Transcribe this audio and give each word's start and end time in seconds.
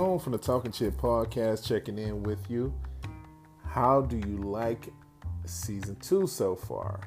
Tone 0.00 0.18
from 0.18 0.32
the 0.32 0.38
Talking 0.38 0.72
Chip 0.72 0.94
podcast 0.94 1.68
checking 1.68 1.98
in 1.98 2.22
with 2.22 2.50
you. 2.50 2.72
How 3.66 4.00
do 4.00 4.16
you 4.16 4.38
like 4.38 4.88
season 5.44 5.94
two 5.96 6.26
so 6.26 6.56
far? 6.56 7.00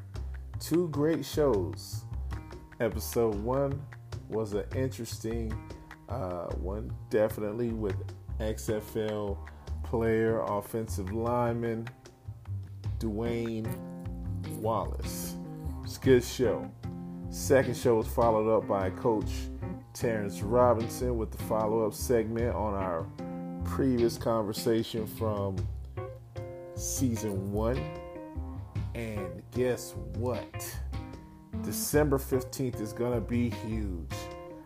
Two 0.60 0.90
great 0.90 1.26
shows. 1.26 2.04
Episode 2.80 3.34
one 3.34 3.82
was 4.30 4.54
an 4.54 4.66
interesting 4.76 5.52
uh, 6.08 6.46
one, 6.58 6.94
definitely 7.10 7.70
with 7.70 7.96
XFL 8.40 9.40
player, 9.82 10.42
offensive 10.42 11.12
lineman 11.12 11.88
Dwayne 13.00 13.68
Wallace. 14.60 15.36
It's 15.84 15.98
a 15.98 16.00
good 16.00 16.24
show. 16.24 16.70
Second 17.32 17.76
show 17.76 17.96
was 17.96 18.08
followed 18.08 18.56
up 18.56 18.68
by 18.68 18.92
Coach 18.92 19.32
Terrence 19.94 20.42
Robinson 20.42 21.18
with 21.18 21.32
the 21.32 21.38
follow 21.44 21.86
up 21.86 21.94
segment 21.94 22.56
on 22.56 22.74
our 22.74 23.06
previous 23.64 24.18
conversation 24.18 25.06
from 25.06 25.56
season 26.76 27.52
one. 27.52 27.80
And 28.96 29.44
guess 29.52 29.94
what? 30.16 30.80
December 31.62 32.18
15th 32.18 32.82
is 32.82 32.92
going 32.92 33.14
to 33.14 33.22
be 33.22 33.50
huge. 33.50 34.12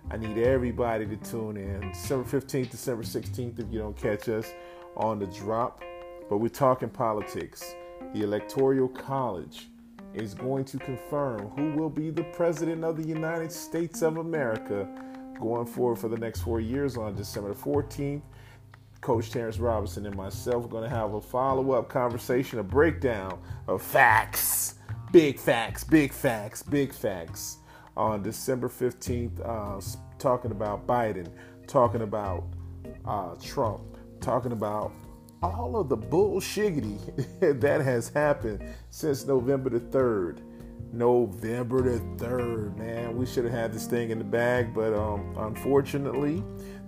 I 0.09 0.15
need 0.15 0.37
everybody 0.37 1.05
to 1.05 1.17
tune 1.17 1.57
in. 1.57 1.91
December 1.91 2.39
15th, 2.39 2.71
December 2.71 3.03
16th, 3.03 3.59
if 3.59 3.65
you 3.69 3.79
don't 3.79 3.97
catch 3.97 4.29
us 4.29 4.53
on 4.95 5.19
the 5.19 5.27
drop. 5.27 5.83
But 6.29 6.37
we're 6.37 6.47
talking 6.47 6.89
politics. 6.89 7.75
The 8.13 8.23
Electoral 8.23 8.87
College 8.87 9.67
is 10.13 10.33
going 10.33 10.63
to 10.65 10.77
confirm 10.79 11.49
who 11.49 11.73
will 11.73 11.89
be 11.89 12.09
the 12.09 12.23
President 12.23 12.85
of 12.85 12.95
the 12.95 13.07
United 13.07 13.51
States 13.51 14.01
of 14.01 14.17
America 14.17 14.87
going 15.39 15.65
forward 15.65 15.97
for 15.97 16.07
the 16.07 16.17
next 16.17 16.41
four 16.41 16.59
years 16.59 16.97
on 16.97 17.15
December 17.15 17.53
14th. 17.53 18.21
Coach 19.01 19.31
Terrence 19.31 19.59
Robinson 19.59 20.05
and 20.05 20.15
myself 20.15 20.65
are 20.65 20.67
going 20.67 20.83
to 20.83 20.89
have 20.89 21.13
a 21.13 21.21
follow 21.21 21.71
up 21.71 21.87
conversation, 21.87 22.59
a 22.59 22.63
breakdown 22.63 23.39
of 23.67 23.81
facts, 23.81 24.75
big 25.11 25.39
facts, 25.39 25.83
big 25.83 26.11
facts, 26.11 26.63
big 26.63 26.93
facts 26.93 27.57
on 27.95 28.21
December 28.21 28.67
15th, 28.67 29.39
uh, 29.45 29.81
talking 30.19 30.51
about 30.51 30.85
Biden, 30.87 31.29
talking 31.67 32.01
about 32.01 32.43
uh, 33.05 33.35
Trump, 33.41 33.81
talking 34.19 34.51
about 34.51 34.91
all 35.41 35.77
of 35.77 35.89
the 35.89 35.97
bullshiggity 35.97 36.99
that 37.61 37.81
has 37.81 38.09
happened 38.09 38.63
since 38.89 39.25
November 39.25 39.69
the 39.69 39.79
3rd. 39.79 40.39
November 40.91 41.81
the 41.81 41.99
3rd, 42.23 42.77
man. 42.77 43.17
We 43.17 43.25
should 43.25 43.43
have 43.43 43.53
had 43.53 43.73
this 43.73 43.85
thing 43.85 44.09
in 44.09 44.17
the 44.17 44.23
bag, 44.23 44.73
but 44.73 44.93
um, 44.93 45.35
unfortunately, 45.37 46.43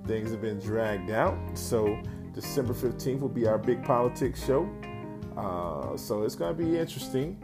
things 0.07 0.31
have 0.31 0.41
been 0.41 0.59
dragged 0.59 1.11
out. 1.11 1.37
So, 1.53 2.01
December 2.33 2.73
15th 2.73 3.19
will 3.19 3.29
be 3.29 3.47
our 3.47 3.57
big 3.57 3.83
politics 3.83 4.45
show. 4.45 4.69
Uh, 5.37 5.97
so, 5.97 6.23
it's 6.23 6.35
going 6.35 6.55
to 6.55 6.63
be 6.63 6.77
interesting. 6.77 7.37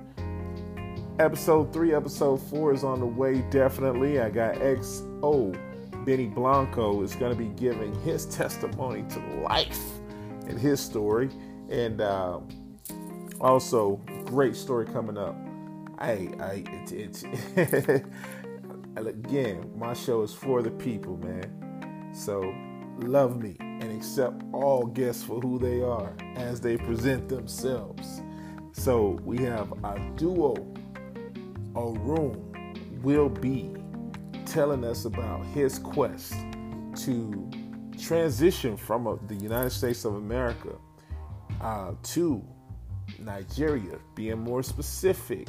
Episode 1.20 1.72
3, 1.72 1.94
episode 1.94 2.38
4 2.38 2.74
is 2.74 2.84
on 2.84 3.00
the 3.00 3.06
way, 3.06 3.42
definitely. 3.50 4.20
I 4.20 4.30
got 4.30 4.56
XO 4.56 5.56
Benny 6.06 6.28
Blanco 6.28 7.02
is 7.02 7.16
going 7.16 7.32
to 7.32 7.38
be 7.38 7.50
giving 7.50 7.94
his 8.02 8.26
testimony 8.28 9.04
to 9.09 9.20
life 9.42 9.82
and 10.48 10.59
his 10.59 10.80
story. 10.80 11.30
And 11.70 12.00
uh, 12.00 12.40
also, 13.42 14.00
great 14.26 14.56
story 14.56 14.86
coming 14.86 15.18
up 15.18 15.36
I, 15.98 16.30
I, 16.40 16.64
it's, 16.92 17.24
it's 17.24 17.24
again, 18.98 19.72
my 19.76 19.94
show 19.94 20.22
is 20.24 20.34
for 20.34 20.62
the 20.62 20.72
people, 20.72 21.18
man. 21.18 22.12
So 22.14 22.54
love 23.00 23.42
me 23.42 23.56
and 23.60 23.84
accept 23.84 24.42
all 24.53 24.86
guests 24.86 25.24
for 25.24 25.40
who 25.40 25.59
they 25.59 25.81
are 25.81 26.14
as 26.36 26.62
they 26.62 26.78
present 26.78 27.30
themselves. 27.30 28.22
So 28.74 29.19
we 29.24 29.38
have 29.40 29.74
our 29.84 30.00
duo, 30.16 30.56
Arun, 31.75 33.02
will 33.02 33.30
be 33.30 33.72
telling 34.46 34.84
us 34.84 35.06
about 35.06 35.46
his 35.48 35.80
quest 35.80 36.34
to 37.03 37.50
transition 38.00 38.78
from 38.78 39.08
uh, 39.08 39.16
the 39.28 39.36
United 39.36 39.72
States 39.72 40.06
of 40.06 40.16
America 40.16 40.75
uh, 41.62 41.92
to 42.03 42.44
Nigeria, 43.19 43.98
being 44.16 44.40
more 44.40 44.64
specific 44.64 45.48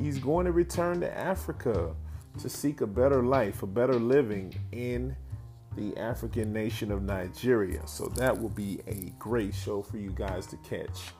He's 0.00 0.18
going 0.18 0.46
to 0.46 0.52
return 0.52 1.00
to 1.00 1.18
Africa 1.18 1.94
to 2.40 2.48
seek 2.48 2.80
a 2.80 2.86
better 2.86 3.22
life, 3.22 3.62
a 3.62 3.66
better 3.66 3.94
living 3.94 4.54
in 4.72 5.14
the 5.76 5.96
African 5.96 6.52
nation 6.52 6.90
of 6.90 7.02
Nigeria. 7.02 7.86
So 7.86 8.06
that 8.16 8.38
will 8.40 8.48
be 8.48 8.80
a 8.86 9.12
great 9.18 9.54
show 9.54 9.82
for 9.82 9.98
you 9.98 10.10
guys 10.10 10.46
to 10.48 10.56
catch. 10.58 11.12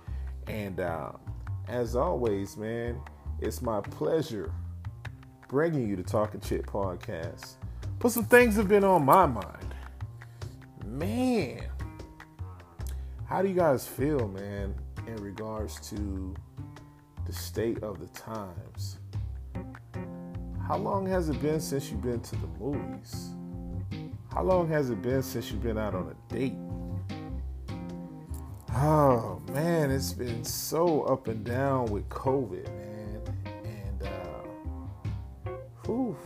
And 0.46 0.80
uh, 0.80 1.12
as 1.68 1.96
always, 1.96 2.56
man, 2.56 3.00
it's 3.40 3.62
my 3.62 3.80
pleasure 3.80 4.52
bringing 5.48 5.88
you 5.88 5.96
the 5.96 6.02
Talking 6.02 6.40
Chit 6.40 6.66
podcast. 6.66 7.54
But 7.98 8.10
some 8.10 8.24
things 8.24 8.56
have 8.56 8.68
been 8.68 8.84
on 8.84 9.04
my 9.04 9.26
mind. 9.26 9.74
Man, 10.84 11.64
how 13.26 13.42
do 13.42 13.48
you 13.48 13.54
guys 13.54 13.86
feel, 13.86 14.28
man, 14.28 14.74
in 15.06 15.16
regards 15.16 15.88
to 15.90 16.34
the 17.26 17.32
state 17.32 17.82
of 17.82 18.00
the 18.00 18.06
times. 18.08 18.98
How 20.66 20.76
long 20.76 21.06
has 21.06 21.28
it 21.28 21.40
been 21.42 21.60
since 21.60 21.90
you've 21.90 22.02
been 22.02 22.20
to 22.20 22.36
the 22.36 22.46
movies? 22.58 23.30
How 24.32 24.42
long 24.42 24.68
has 24.68 24.90
it 24.90 25.00
been 25.02 25.22
since 25.22 25.50
you've 25.50 25.62
been 25.62 25.78
out 25.78 25.94
on 25.94 26.08
a 26.08 26.34
date? 26.34 26.54
Oh 28.74 29.40
man, 29.52 29.90
it's 29.90 30.12
been 30.12 30.44
so 30.44 31.02
up 31.02 31.28
and 31.28 31.44
down 31.44 31.86
with 31.86 32.08
COVID, 32.08 32.66
man. 32.76 33.20
And 33.64 34.02
uh 34.02 35.50
whew, 35.84 36.16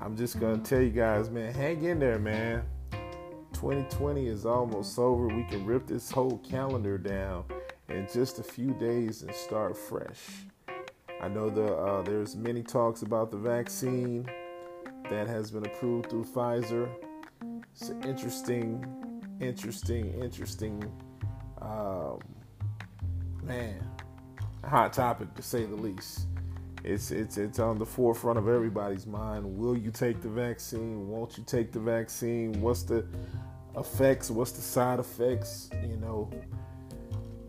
I'm 0.00 0.16
just 0.16 0.38
gonna 0.38 0.58
tell 0.58 0.80
you 0.80 0.90
guys, 0.90 1.30
man, 1.30 1.52
hang 1.52 1.82
in 1.82 1.98
there, 1.98 2.18
man. 2.18 2.62
2020 3.54 4.26
is 4.26 4.46
almost 4.46 4.98
over. 4.98 5.26
We 5.28 5.44
can 5.44 5.64
rip 5.64 5.86
this 5.86 6.10
whole 6.10 6.38
calendar 6.38 6.98
down 6.98 7.44
in 7.88 8.06
just 8.12 8.38
a 8.38 8.42
few 8.42 8.72
days 8.74 9.22
and 9.22 9.34
start 9.34 9.76
fresh. 9.76 10.20
I 11.20 11.28
know 11.28 11.48
the, 11.48 11.74
uh, 11.74 12.02
there's 12.02 12.36
many 12.36 12.62
talks 12.62 13.02
about 13.02 13.30
the 13.30 13.38
vaccine 13.38 14.28
that 15.10 15.26
has 15.28 15.50
been 15.50 15.64
approved 15.64 16.10
through 16.10 16.24
Pfizer. 16.24 16.88
It's 17.72 17.88
an 17.88 18.02
interesting, 18.04 18.84
interesting, 19.40 20.12
interesting, 20.22 20.82
um, 21.62 22.18
man, 23.42 23.88
hot 24.64 24.92
topic 24.92 25.34
to 25.34 25.42
say 25.42 25.64
the 25.64 25.76
least. 25.76 26.26
It's 26.84 27.10
it's 27.10 27.36
it's 27.36 27.58
on 27.58 27.78
the 27.78 27.86
forefront 27.86 28.38
of 28.38 28.48
everybody's 28.48 29.06
mind. 29.06 29.44
Will 29.44 29.76
you 29.76 29.90
take 29.90 30.20
the 30.20 30.28
vaccine? 30.28 31.08
Won't 31.08 31.36
you 31.36 31.44
take 31.44 31.72
the 31.72 31.80
vaccine? 31.80 32.60
What's 32.60 32.84
the 32.84 33.04
effects? 33.76 34.30
What's 34.30 34.52
the 34.52 34.62
side 34.62 35.00
effects? 35.00 35.68
You 35.82 35.96
know, 35.96 36.30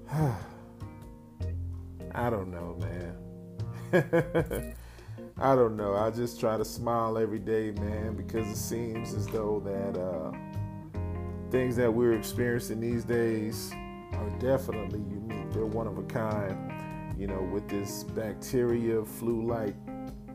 I 2.15 2.29
don't 2.29 2.49
know, 2.49 2.77
man. 2.79 3.15
I 5.37 5.55
don't 5.55 5.75
know. 5.75 5.95
I 5.95 6.09
just 6.11 6.39
try 6.39 6.57
to 6.57 6.63
smile 6.63 7.17
every 7.17 7.39
day, 7.39 7.71
man, 7.71 8.15
because 8.15 8.47
it 8.47 8.55
seems 8.55 9.13
as 9.13 9.27
though 9.27 9.61
that 9.65 9.99
uh, 9.99 10.31
things 11.51 11.75
that 11.75 11.93
we're 11.93 12.13
experiencing 12.13 12.79
these 12.79 13.03
days 13.03 13.71
are 14.13 14.29
definitely 14.39 14.99
unique. 14.99 15.51
They're 15.51 15.65
one 15.65 15.87
of 15.87 15.97
a 15.97 16.03
kind. 16.03 16.73
You 17.19 17.27
know, 17.27 17.41
with 17.41 17.67
this 17.67 18.03
bacteria, 18.03 19.03
flu-like 19.03 19.75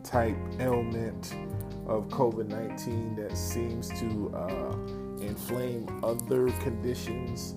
type 0.02 0.36
ailment 0.58 1.34
of 1.86 2.08
COVID-19 2.08 3.16
that 3.16 3.38
seems 3.38 3.88
to 4.00 4.34
uh, 4.36 4.76
inflame 5.24 5.86
other 6.02 6.48
conditions 6.60 7.54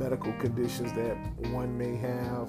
medical 0.00 0.32
conditions 0.34 0.92
that 0.94 1.14
one 1.52 1.76
may 1.76 1.94
have 1.94 2.48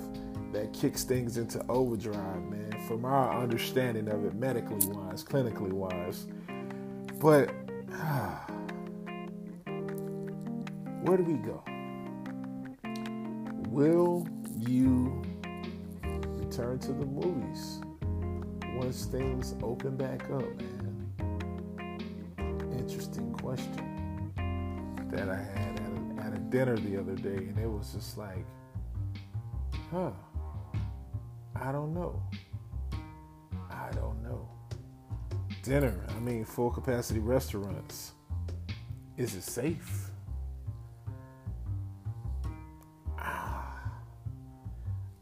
that 0.54 0.72
kicks 0.72 1.04
things 1.04 1.38
into 1.38 1.62
overdrive, 1.68 2.42
man, 2.44 2.74
from 2.88 3.04
our 3.04 3.38
understanding 3.44 4.08
of 4.08 4.24
it 4.24 4.34
medically 4.34 4.88
wise, 4.88 5.22
clinically 5.22 5.74
wise. 5.74 6.28
But 7.20 7.50
where 11.04 11.18
do 11.18 11.24
we 11.24 11.34
go? 11.40 11.62
Will 13.70 14.26
you 14.58 15.22
return 16.38 16.80
to 16.80 16.94
the 16.94 17.06
movies 17.06 17.82
once 18.76 19.06
things 19.08 19.56
open 19.62 19.98
back 19.98 20.24
up, 20.32 20.48
man? 20.62 22.00
Interesting 22.80 23.34
question 23.34 24.32
that 25.12 25.28
I 25.28 25.36
had 25.36 25.91
dinner 26.52 26.76
the 26.78 26.98
other 27.00 27.16
day 27.16 27.38
and 27.38 27.58
it 27.58 27.68
was 27.68 27.94
just 27.94 28.18
like, 28.18 28.46
huh, 29.90 30.12
I 31.56 31.72
don't 31.72 31.94
know. 31.94 32.22
I 33.70 33.90
don't 33.94 34.22
know. 34.22 34.48
Dinner, 35.64 36.06
I 36.10 36.20
mean, 36.20 36.44
full 36.44 36.70
capacity 36.70 37.20
restaurants. 37.20 38.12
Is 39.18 39.36
it 39.36 39.44
safe? 39.44 40.10
Ah, 43.18 43.74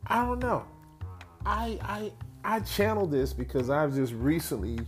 I 0.07 0.25
don't 0.25 0.39
know. 0.39 0.65
I 1.45 1.77
I 1.81 2.11
I 2.43 2.59
channel 2.61 3.05
this 3.05 3.33
because 3.33 3.69
I've 3.69 3.93
just 3.93 4.13
recently 4.13 4.79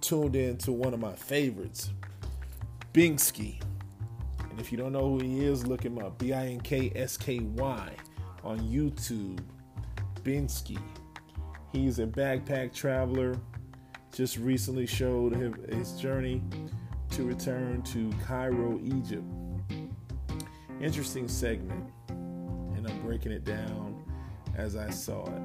tuned 0.00 0.36
in 0.36 0.56
to 0.58 0.72
one 0.72 0.94
of 0.94 1.00
my 1.00 1.14
favorites, 1.14 1.90
Binksky. 2.92 3.60
And 4.54 4.60
if 4.60 4.70
you 4.70 4.78
don't 4.78 4.92
know 4.92 5.08
who 5.08 5.18
he 5.18 5.44
is, 5.44 5.66
look 5.66 5.84
him 5.84 5.98
up. 5.98 6.16
B 6.16 6.32
I 6.32 6.46
N 6.46 6.60
K 6.60 6.92
S 6.94 7.16
K 7.16 7.40
Y 7.40 7.90
on 8.44 8.60
YouTube. 8.60 9.40
Binksky. 10.22 10.78
He's 11.72 11.98
a 11.98 12.06
backpack 12.06 12.72
traveler. 12.72 13.36
Just 14.12 14.36
recently 14.36 14.86
showed 14.86 15.34
his 15.68 15.94
journey 15.94 16.40
to 17.10 17.24
return 17.24 17.82
to 17.82 18.12
Cairo, 18.24 18.78
Egypt. 18.84 19.24
Interesting 20.80 21.26
segment. 21.26 21.90
And 22.08 22.86
I'm 22.86 23.02
breaking 23.02 23.32
it 23.32 23.42
down 23.42 24.04
as 24.56 24.76
I 24.76 24.88
saw 24.90 25.24
it. 25.24 25.42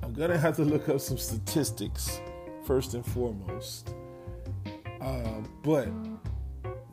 I'm 0.00 0.14
going 0.14 0.30
to 0.30 0.38
have 0.38 0.54
to 0.58 0.62
look 0.62 0.88
up 0.88 1.00
some 1.00 1.18
statistics 1.18 2.20
first 2.64 2.94
and 2.94 3.04
foremost. 3.04 3.96
Uh, 5.00 5.40
but 5.64 5.88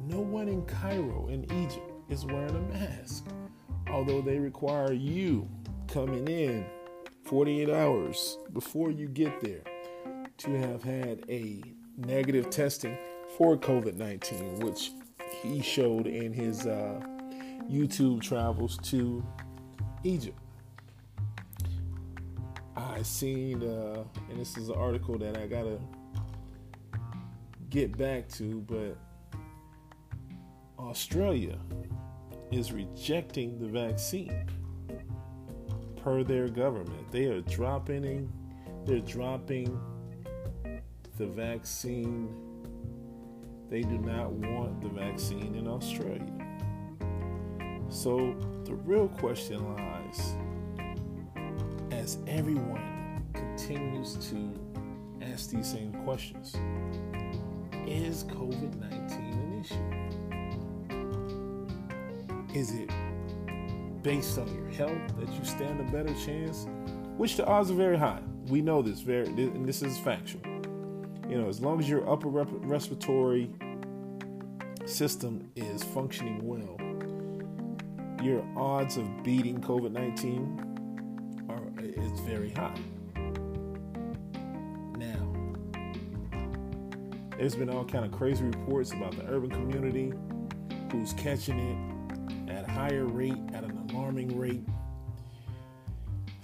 no 0.07 0.19
one 0.19 0.47
in 0.47 0.63
Cairo, 0.65 1.27
in 1.29 1.43
Egypt, 1.63 1.91
is 2.09 2.25
wearing 2.25 2.55
a 2.55 2.73
mask. 2.73 3.25
Although 3.89 4.21
they 4.21 4.39
require 4.39 4.93
you 4.93 5.49
coming 5.87 6.27
in 6.27 6.65
48 7.23 7.69
hours 7.69 8.37
before 8.53 8.91
you 8.91 9.07
get 9.07 9.41
there 9.41 9.61
to 10.37 10.51
have 10.59 10.83
had 10.83 11.23
a 11.29 11.63
negative 11.97 12.49
testing 12.49 12.97
for 13.37 13.57
COVID 13.57 13.95
19, 13.95 14.59
which 14.59 14.91
he 15.41 15.61
showed 15.61 16.07
in 16.07 16.33
his 16.33 16.65
uh, 16.65 16.99
YouTube 17.69 18.21
travels 18.21 18.77
to 18.83 19.25
Egypt. 20.03 20.37
I 22.75 23.01
seen, 23.01 23.63
uh, 23.63 24.03
and 24.29 24.39
this 24.39 24.57
is 24.57 24.69
an 24.69 24.75
article 24.75 25.17
that 25.17 25.37
I 25.37 25.47
gotta 25.47 25.79
get 27.69 27.97
back 27.97 28.27
to, 28.29 28.61
but 28.67 28.97
Australia 30.79 31.57
is 32.51 32.71
rejecting 32.71 33.59
the 33.59 33.67
vaccine 33.67 34.45
per 36.01 36.23
their 36.23 36.47
government. 36.47 37.11
They 37.11 37.25
are 37.25 37.41
dropping 37.41 38.31
they're 38.85 38.99
dropping 38.99 39.79
the 41.17 41.25
vaccine. 41.25 42.29
They 43.69 43.81
do 43.81 43.97
not 43.97 44.31
want 44.31 44.81
the 44.81 44.89
vaccine 44.89 45.55
in 45.55 45.67
Australia. 45.67 46.31
So 47.89 48.35
the 48.63 48.75
real 48.75 49.07
question 49.07 49.75
lies 49.75 50.35
as 51.91 52.19
everyone 52.27 53.23
continues 53.33 54.15
to 54.29 54.53
ask 55.21 55.49
these 55.49 55.71
same 55.71 55.93
questions 56.03 56.55
Is 57.87 58.25
COVID 58.25 58.75
19 58.75 59.24
Is 62.55 62.71
it 62.71 62.89
based 64.01 64.37
on 64.37 64.47
your 64.55 64.69
health 64.69 65.19
that 65.19 65.27
you 65.33 65.43
stand 65.43 65.81
a 65.81 65.91
better 65.91 66.13
chance, 66.25 66.67
which 67.17 67.35
the 67.35 67.45
odds 67.45 67.69
are 67.69 67.73
very 67.73 67.97
high. 67.97 68.21
We 68.47 68.61
know 68.61 68.81
this 68.81 69.01
very, 69.01 69.25
and 69.25 69.67
this 69.67 69.81
is 69.81 69.97
factual. 69.97 70.41
You 71.27 71.41
know, 71.41 71.49
as 71.49 71.59
long 71.59 71.79
as 71.79 71.89
your 71.89 72.09
upper 72.09 72.29
rep- 72.29 72.47
respiratory 72.51 73.49
system 74.85 75.51
is 75.55 75.83
functioning 75.83 76.39
well, 76.43 76.77
your 78.23 78.45
odds 78.55 78.95
of 78.95 79.23
beating 79.23 79.59
COVID 79.59 79.91
nineteen 79.91 80.57
are 81.49 81.61
is 81.81 82.19
very 82.21 82.51
high. 82.51 82.79
Now, 84.97 85.33
there's 87.37 87.55
been 87.55 87.69
all 87.69 87.85
kind 87.85 88.05
of 88.05 88.11
crazy 88.11 88.45
reports 88.45 88.93
about 88.93 89.17
the 89.17 89.25
urban 89.27 89.49
community 89.49 90.13
who's 90.91 91.11
catching 91.13 91.59
it 91.59 91.84
higher 92.75 93.05
rate, 93.05 93.37
at 93.53 93.63
an 93.63 93.89
alarming 93.89 94.37
rate. 94.37 94.63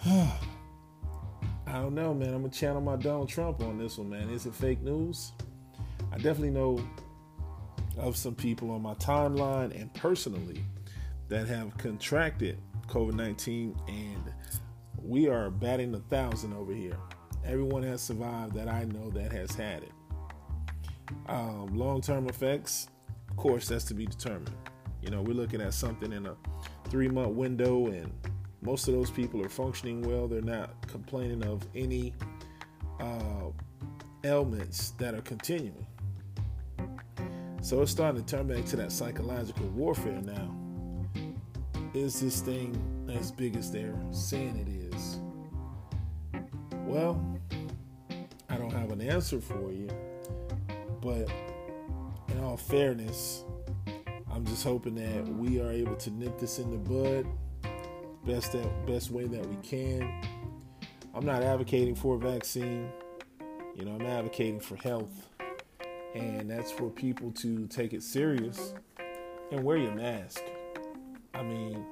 I 0.06 1.74
don't 1.74 1.94
know, 1.94 2.14
man. 2.14 2.34
I'm 2.34 2.42
gonna 2.42 2.50
channel 2.50 2.82
my 2.82 2.96
Donald 2.96 3.30
Trump 3.30 3.62
on 3.62 3.78
this 3.78 3.98
one, 3.98 4.10
man. 4.10 4.30
Is 4.30 4.46
it 4.46 4.56
fake 4.56 4.82
news? 4.82 5.34
I 6.12 6.16
definitely 6.16 6.52
know 6.52 6.84
of 7.98 8.16
some 8.16 8.34
people 8.34 8.72
on 8.72 8.82
my 8.82 8.94
timeline 8.96 9.80
and 9.80 9.94
personally 9.94 10.64
that 11.28 11.48
have 11.48 11.78
contracted 11.78 12.58
COVID 12.88 13.14
19, 13.14 13.78
and 13.88 14.34
we 15.04 15.28
are 15.28 15.50
batting 15.50 15.94
a 15.96 16.00
thousand 16.00 16.54
over 16.54 16.74
here. 16.74 16.98
Everyone 17.46 17.84
has 17.84 18.02
survived 18.02 18.56
that 18.56 18.70
I 18.70 18.86
know 18.86 19.10
that 19.12 19.32
has 19.32 19.54
had 19.54 19.84
it. 19.84 19.92
Um, 21.28 21.76
Long 21.78 22.02
term 22.02 22.28
effects, 22.28 22.88
of 23.30 23.36
course, 23.36 23.68
that's 23.68 23.86
to 23.86 23.94
be 23.94 24.06
determined. 24.06 24.56
You 25.02 25.10
know, 25.10 25.22
we're 25.22 25.34
looking 25.34 25.62
at 25.62 25.74
something 25.74 26.14
in 26.14 26.26
a 26.28 26.36
three 26.90 27.08
month 27.08 27.36
window, 27.36 27.88
and 27.88 28.12
most 28.62 28.88
of 28.88 28.94
those 28.94 29.10
people 29.10 29.44
are 29.44 29.50
functioning 29.50 30.02
well. 30.02 30.28
They're 30.28 30.42
not 30.42 30.88
complaining 30.88 31.44
of 31.44 31.68
any 31.76 32.14
uh, 33.00 33.50
ailments 34.24 34.92
that 34.92 35.16
are 35.16 35.22
continuing. 35.22 35.86
So 37.62 37.82
it's 37.82 37.92
starting 37.92 38.24
to 38.24 38.36
turn 38.36 38.48
back 38.48 38.66
to 38.66 38.76
that 38.78 38.92
psychological 38.92 39.68
warfare 39.68 40.22
now. 40.22 40.56
Is 41.94 42.20
this 42.22 42.42
thing 42.42 42.76
as 43.14 43.32
big 43.32 43.56
as 43.56 43.72
they're 43.72 44.00
saying 44.12 44.58
it 44.58 44.96
is? 44.96 45.20
Well, 46.86 47.24
I 48.50 48.58
don't 48.58 48.72
have 48.72 48.92
an 48.92 49.02
answer 49.02 49.40
for 49.40 49.72
you, 49.72 49.90
but 51.02 51.30
in 52.30 52.44
all 52.44 52.58
fairness, 52.58 53.44
I'm 54.34 54.46
just 54.46 54.64
hoping 54.64 54.96
that 54.96 55.28
we 55.28 55.60
are 55.60 55.72
able 55.72 55.96
to 55.96 56.10
nip 56.12 56.40
this 56.40 56.60
in 56.60 56.72
the 56.72 56.78
bud 56.78 57.28
best 58.26 58.52
that 58.52 58.86
best 58.86 59.12
way 59.12 59.26
that 59.26 59.46
we 59.46 59.56
can. 59.58 60.22
I'm 61.14 61.26
not 61.26 61.44
advocating 61.44 61.96
for 61.96 62.16
a 62.16 62.20
vaccine. 62.20 62.90
You 63.76 63.86
know, 63.86 63.96
I'm 63.96 64.06
advocating 64.06 64.60
for 64.60 64.76
health. 64.78 65.28
And 66.14 66.50
that's 66.50 66.72
for 66.72 66.90
people 66.90 67.32
to 67.32 67.68
take 67.68 67.94
it 67.94 68.04
serious 68.04 68.74
and 69.52 69.64
wear 69.64 69.78
your 69.78 69.96
mask. 69.96 70.42
I 71.34 71.44
mean, 71.44 71.86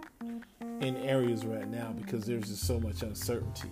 in 0.82 0.98
areas 0.98 1.46
right 1.46 1.68
now 1.68 1.94
because 1.94 2.26
there's 2.26 2.48
just 2.48 2.64
so 2.66 2.80
much 2.80 3.02
uncertainty 3.02 3.70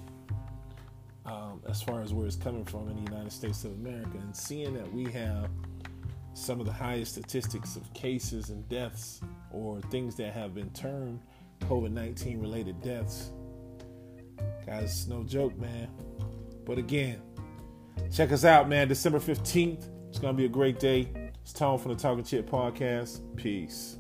um, 1.25 1.62
as 1.68 1.82
far 1.82 2.01
as 2.01 2.13
where 2.13 2.25
it's 2.25 2.36
coming 2.36 2.65
from 2.65 2.89
in 2.89 2.96
the 3.03 3.12
United 3.12 3.32
States 3.32 3.63
of 3.63 3.72
America. 3.74 4.18
And 4.18 4.36
seeing 4.36 4.74
that 4.74 4.91
we 4.91 5.12
have 5.12 5.50
some 6.38 6.60
of 6.60 6.67
the 6.67 6.72
highest 6.72 7.13
statistics 7.13 7.75
of 7.75 7.91
cases 7.94 8.50
and 8.50 8.67
deaths 8.70 9.22
or 9.51 9.82
things 9.89 10.15
that 10.15 10.34
have 10.34 10.53
been 10.53 10.70
termed 10.70 11.20
COVID 11.62 11.91
19 11.91 12.39
related 12.39 12.79
deaths. 12.82 13.32
Guys, 14.65 15.08
no 15.08 15.24
joke, 15.24 15.58
man. 15.58 15.89
But 16.65 16.77
again, 16.77 17.22
check 18.12 18.32
us 18.32 18.46
out, 18.46 18.70
man. 18.70 18.88
December 18.88 19.20
15th. 19.20 19.89
It's 20.10 20.20
going 20.20 20.36
to 20.36 20.38
be 20.38 20.46
a 20.46 20.50
great 20.50 20.79
day. 20.79 21.10
It's 21.41 21.53
Tone 21.53 21.79
from 21.79 21.94
the 21.94 22.00
Talking 22.00 22.24
Chip 22.24 22.50
Podcast. 22.50 23.22
Peace. 23.36 23.98